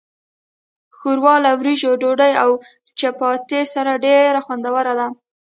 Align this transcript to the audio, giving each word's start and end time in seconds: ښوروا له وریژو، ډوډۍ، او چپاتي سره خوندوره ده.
ښوروا 0.97 1.35
له 1.45 1.51
وریژو، 1.59 1.91
ډوډۍ، 2.01 2.33
او 2.43 2.49
چپاتي 2.99 3.61
سره 3.73 4.41
خوندوره 4.45 4.93
ده. 4.99 5.07